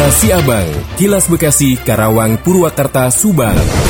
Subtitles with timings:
[0.00, 3.89] Kilas Siabang, Kilas Bekasi, Karawang, Purwakarta, Subang.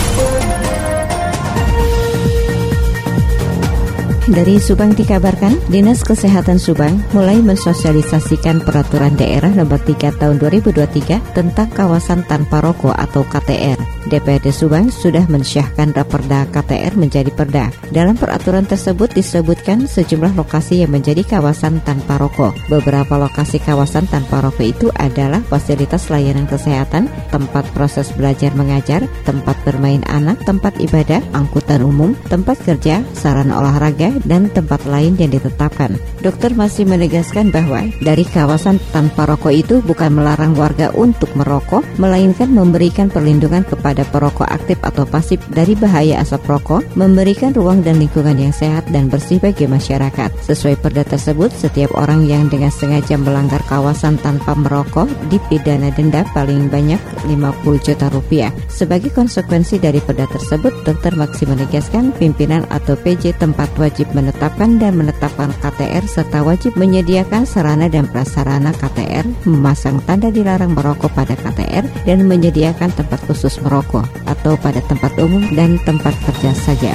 [4.31, 11.67] Dari Subang dikabarkan, Dinas Kesehatan Subang mulai mensosialisasikan peraturan daerah nomor 3 tahun 2023 tentang
[11.75, 13.75] kawasan tanpa rokok atau KTR.
[14.07, 17.75] DPRD Subang sudah mensyahkan Raperda KTR menjadi perda.
[17.91, 22.55] Dalam peraturan tersebut disebutkan sejumlah lokasi yang menjadi kawasan tanpa rokok.
[22.71, 29.59] Beberapa lokasi kawasan tanpa rokok itu adalah fasilitas layanan kesehatan, tempat proses belajar mengajar, tempat
[29.67, 35.95] bermain anak, tempat ibadah, angkutan umum, tempat kerja, sarana olahraga, dan tempat lain yang ditetapkan.
[36.21, 42.51] Dokter masih menegaskan bahwa dari kawasan tanpa rokok itu bukan melarang warga untuk merokok, melainkan
[42.51, 48.35] memberikan perlindungan kepada perokok aktif atau pasif dari bahaya asap rokok, memberikan ruang dan lingkungan
[48.35, 50.29] yang sehat dan bersih bagi masyarakat.
[50.45, 56.67] Sesuai perda tersebut, setiap orang yang dengan sengaja melanggar kawasan tanpa merokok dipidana denda paling
[56.67, 56.99] banyak
[57.31, 58.51] 50 juta rupiah.
[58.67, 64.97] Sebagai konsekuensi dari perda tersebut, dokter Maksi menegaskan pimpinan atau PJ tempat wajib menetapkan dan
[64.97, 71.85] menetapkan KTR serta wajib menyediakan sarana dan prasarana KTR, memasang tanda dilarang merokok pada KTR
[72.05, 76.95] dan menyediakan tempat khusus merokok atau pada tempat umum dan tempat kerja saja.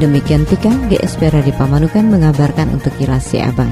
[0.00, 3.68] Demikian Tika, GSP Radio Pamanukan mengabarkan untuk Kilas Abang.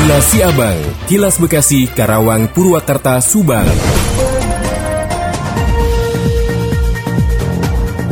[0.00, 3.68] Kilas Abang, Kilas Bekasi, Karawang, Purwakarta, Subang.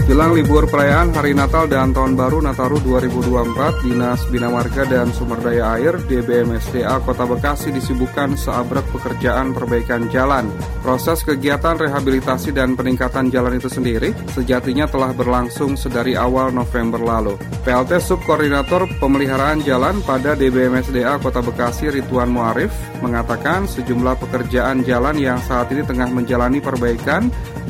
[0.08, 5.36] Jelang libur perayaan Hari Natal dan Tahun Baru Nataru 2024, Dinas Bina Marga dan Sumber
[5.36, 10.48] Daya Air DBMSDA Kota Bekasi disibukkan seabrek pekerjaan perbaikan jalan.
[10.80, 17.36] Proses kegiatan rehabilitasi dan peningkatan jalan itu sendiri sejatinya telah berlangsung sedari awal November lalu.
[17.68, 22.72] PLT Subkoordinator Pemeliharaan Jalan pada DBMSDA Kota Bekasi Rituan Muarif
[23.04, 27.28] mengatakan sejumlah pekerjaan jalan yang saat ini tengah menjalani perbaikan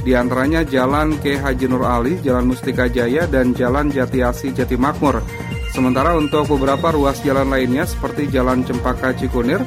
[0.09, 1.37] di antaranya Jalan K.
[1.37, 5.25] Haji Nur Ali, Jalan Mustika Jaya, dan Jalan Jati Asi Jati Makmur.
[5.73, 9.65] Sementara untuk beberapa ruas jalan lainnya seperti Jalan Cempaka Cikunir,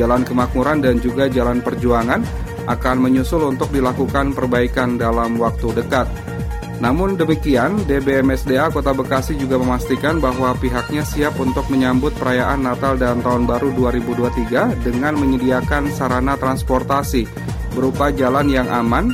[0.00, 2.24] Jalan Kemakmuran, dan juga Jalan Perjuangan
[2.64, 6.08] akan menyusul untuk dilakukan perbaikan dalam waktu dekat.
[6.78, 13.18] Namun demikian, DBMSDA Kota Bekasi juga memastikan bahwa pihaknya siap untuk menyambut perayaan Natal dan
[13.18, 17.26] Tahun Baru 2023 dengan menyediakan sarana transportasi
[17.74, 19.10] berupa jalan yang aman,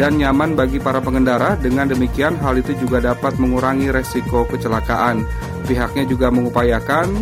[0.00, 1.60] dan nyaman bagi para pengendara.
[1.60, 5.28] Dengan demikian, hal itu juga dapat mengurangi resiko kecelakaan.
[5.68, 7.12] Pihaknya juga mengupayakan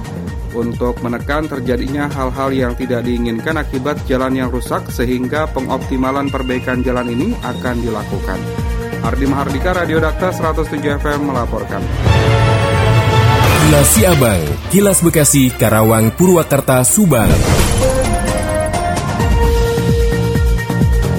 [0.55, 7.11] untuk menekan terjadinya hal-hal yang tidak diinginkan akibat jalan yang rusak sehingga pengoptimalan perbaikan jalan
[7.11, 8.39] ini akan dilakukan.
[9.03, 11.83] Ardi Mahardika, Radio Dakta 107 FM melaporkan.
[13.69, 17.29] Kilas Siabang, Kilas Bekasi, Karawang, Purwakarta, Subang.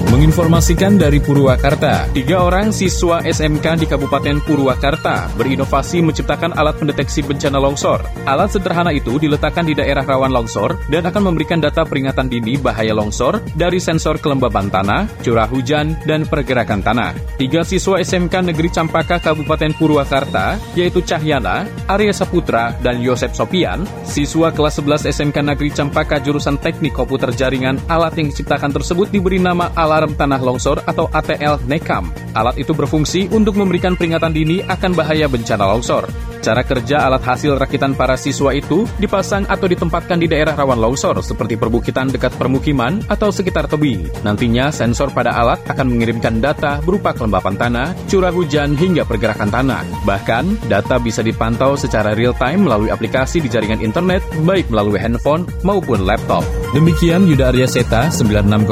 [0.10, 7.62] Menginformasikan dari Purwakarta, tiga orang siswa SMK di Kabupaten Purwakarta berinovasi menciptakan alat pendeteksi bencana
[7.62, 8.02] longsor.
[8.26, 12.90] Alat sederhana itu diletakkan di daerah rawan longsor dan akan memberikan data peringatan dini bahaya
[12.98, 17.14] longsor dari sensor kelembaban tanah, curah hujan, dan pergerakan tanah.
[17.38, 24.50] Tiga siswa SMK Negeri Campaka Kabupaten Purwakarta, yaitu Cahyana, Arya Saputra, dan Yosep Sopian, siswa
[24.50, 29.70] kelas 11 SMK Negeri Campaka jurusan Teknik Komputer Jaringan, alat yang diciptakan tersebut diberi nama
[30.00, 32.32] alarm Tanah Longsor atau ATL NECAM.
[32.32, 36.08] Alat itu berfungsi untuk memberikan peringatan dini akan bahaya bencana longsor.
[36.40, 41.20] Cara kerja alat hasil rakitan para siswa itu dipasang atau ditempatkan di daerah rawan longsor
[41.20, 44.08] seperti perbukitan dekat permukiman atau sekitar tebing.
[44.24, 49.84] Nantinya sensor pada alat akan mengirimkan data berupa kelembapan tanah, curah hujan hingga pergerakan tanah.
[50.08, 55.44] Bahkan, data bisa dipantau secara real time melalui aplikasi di jaringan internet baik melalui handphone
[55.68, 56.48] maupun laptop.
[56.72, 58.64] Demikian Yuda Arya Seta 96,9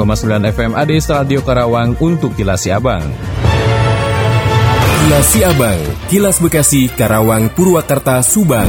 [0.56, 3.04] FM ADS Radio Karawang untuk Kilas Abang.
[5.08, 5.80] Kilas Abang,
[6.12, 8.68] Kilas Bekasi, Karawang, Purwakarta, Subang.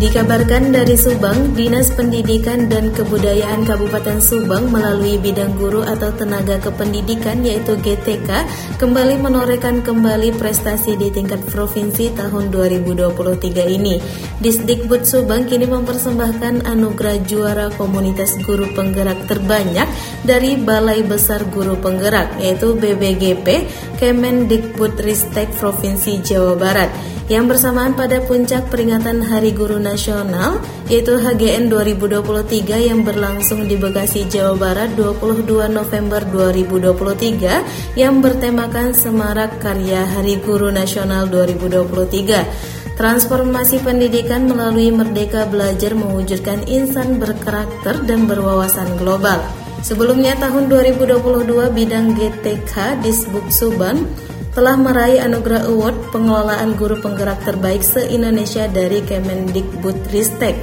[0.00, 7.44] Dikabarkan dari Subang, Dinas Pendidikan dan Kebudayaan Kabupaten Subang melalui bidang guru atau tenaga kependidikan
[7.44, 8.48] yaitu GTK
[8.80, 14.00] kembali menorehkan kembali prestasi di tingkat provinsi tahun 2023 ini.
[14.40, 19.84] Disdikbud Subang kini mempersembahkan anugerah juara komunitas guru penggerak terbanyak
[20.24, 23.68] dari Balai Besar Guru Penggerak yaitu BBGP
[24.00, 30.58] Kemendikbud Ristek Provinsi Jawa Barat yang bersamaan pada puncak peringatan Hari Guru Nasional
[30.90, 39.62] yaitu HGN 2023 yang berlangsung di Bekasi, Jawa Barat 22 November 2023 yang bertemakan Semarak
[39.62, 42.98] Karya Hari Guru Nasional 2023.
[42.98, 49.38] Transformasi pendidikan melalui Merdeka Belajar mewujudkan insan berkarakter dan berwawasan global.
[49.80, 54.04] Sebelumnya tahun 2022 bidang GTK di Sbuk Subang
[54.50, 60.58] telah meraih anugerah award pengelolaan guru penggerak terbaik se-Indonesia dari Kemendikbudristek.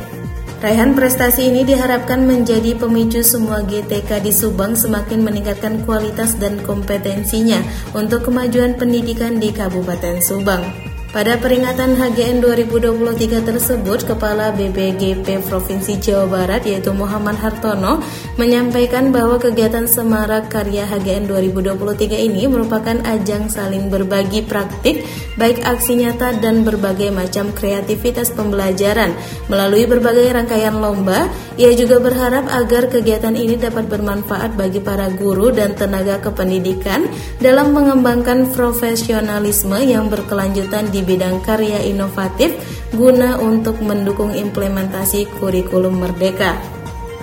[0.58, 7.62] Raihan prestasi ini diharapkan menjadi pemicu semua GTK di Subang semakin meningkatkan kualitas dan kompetensinya
[7.94, 10.87] untuk kemajuan pendidikan di Kabupaten Subang.
[11.08, 18.04] Pada peringatan HGN 2023 tersebut, Kepala BBGP Provinsi Jawa Barat yaitu Muhammad Hartono
[18.36, 25.08] menyampaikan bahwa kegiatan Semarak Karya HGN 2023 ini merupakan ajang saling berbagi praktik,
[25.40, 29.16] baik aksi nyata dan berbagai macam kreativitas pembelajaran.
[29.48, 35.56] Melalui berbagai rangkaian lomba, ia juga berharap agar kegiatan ini dapat bermanfaat bagi para guru
[35.56, 37.08] dan tenaga kependidikan
[37.40, 42.58] dalam mengembangkan profesionalisme yang berkelanjutan di di bidang karya inovatif
[42.90, 46.77] guna untuk mendukung implementasi kurikulum merdeka.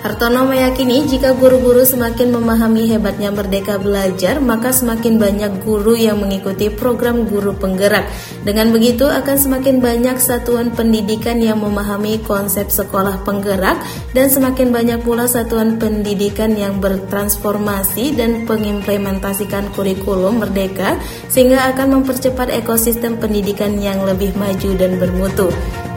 [0.05, 6.69] Hartono meyakini jika guru-guru semakin memahami hebatnya merdeka belajar, maka semakin banyak guru yang mengikuti
[6.69, 8.05] program guru penggerak.
[8.45, 13.81] Dengan begitu akan semakin banyak satuan pendidikan yang memahami konsep sekolah penggerak
[14.13, 21.01] dan semakin banyak pula satuan pendidikan yang bertransformasi dan mengimplementasikan kurikulum merdeka
[21.33, 25.49] sehingga akan mempercepat ekosistem pendidikan yang lebih maju dan bermutu.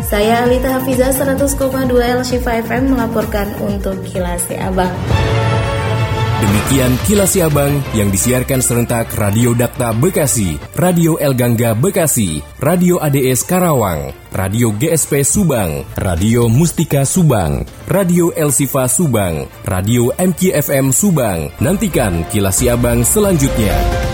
[0.07, 1.59] Saya Alita Hafiza 100,2
[1.99, 4.95] L Shifa FM melaporkan untuk Kilasi Abang.
[6.39, 13.43] Demikian Kilasi Abang yang disiarkan serentak Radio Dakta Bekasi, Radio El Gangga Bekasi, Radio ADS
[13.43, 21.51] Karawang, Radio GSP Subang, Radio Mustika Subang, Radio El Sifa Subang, Radio MKFM Subang.
[21.59, 24.08] Nantikan Kilasi Abang selanjutnya.